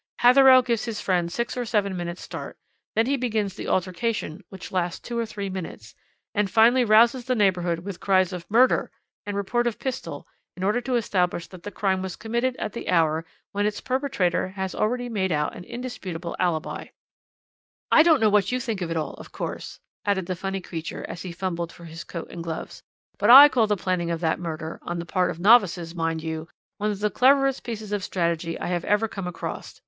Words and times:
"Hatherell 0.21 0.63
gives 0.65 0.85
his 0.85 0.99
friend 0.99 1.31
six 1.31 1.55
or 1.55 1.63
seven 1.63 1.95
minutes' 1.95 2.23
start, 2.23 2.57
then 2.95 3.05
he 3.05 3.17
begins 3.17 3.53
the 3.53 3.67
altercation 3.67 4.43
which 4.49 4.71
lasts 4.71 4.99
two 4.99 5.15
or 5.19 5.27
three 5.27 5.47
minutes, 5.47 5.93
and 6.33 6.49
finally 6.49 6.83
rouses 6.83 7.25
the 7.25 7.35
neighbourhood 7.35 7.81
with 7.85 7.99
cries 7.99 8.33
of 8.33 8.49
'Murder' 8.49 8.89
and 9.27 9.37
report 9.37 9.67
of 9.67 9.77
pistol 9.77 10.25
in 10.57 10.63
order 10.63 10.81
to 10.81 10.95
establish 10.95 11.45
that 11.49 11.61
the 11.61 11.69
crime 11.69 12.01
was 12.01 12.15
committed 12.15 12.55
at 12.55 12.73
the 12.73 12.89
hour 12.89 13.25
when 13.51 13.67
its 13.67 13.79
perpetrator 13.79 14.47
has 14.47 14.73
already 14.73 15.07
made 15.07 15.31
out 15.31 15.55
an 15.55 15.63
indisputable 15.65 16.35
alibi." 16.39 16.87
"I 17.91 18.01
don't 18.01 18.19
know 18.19 18.31
what 18.31 18.51
you 18.51 18.59
think 18.59 18.81
of 18.81 18.89
it 18.89 18.97
all, 18.97 19.13
of 19.19 19.31
course," 19.31 19.79
added 20.03 20.25
the 20.25 20.35
funny 20.35 20.61
creature 20.61 21.05
as 21.07 21.21
he 21.21 21.31
fumbled 21.31 21.71
for 21.71 21.85
his 21.85 22.03
coat 22.03 22.25
and 22.31 22.37
his 22.39 22.43
gloves, 22.45 22.81
"but 23.19 23.29
I 23.29 23.49
call 23.49 23.67
the 23.67 23.77
planning 23.77 24.09
of 24.09 24.21
that 24.21 24.39
murder 24.39 24.79
on 24.81 24.97
the 24.97 25.05
part 25.05 25.29
of 25.29 25.39
novices, 25.39 25.93
mind 25.93 26.23
you 26.23 26.47
one 26.79 26.89
of 26.89 27.01
the 27.01 27.11
cleverest 27.11 27.63
pieces 27.63 27.91
of 27.91 28.03
strategy 28.03 28.59
I 28.59 28.65
have 28.65 28.83
ever 28.85 29.07
come 29.07 29.27
across. 29.27 29.79